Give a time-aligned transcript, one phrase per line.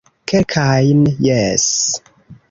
[0.29, 1.67] Kelkajn, jes